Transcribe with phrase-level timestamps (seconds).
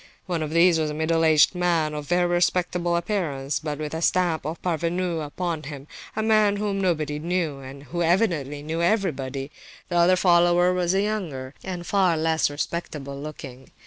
[0.25, 4.01] One of these was a middle aged man of very respectable appearance, but with the
[4.01, 5.85] stamp of parvenu upon him,
[6.15, 9.51] a man whom nobody knew, and who evidently knew nobody.
[9.89, 13.69] The other follower was younger and far less respectable looking.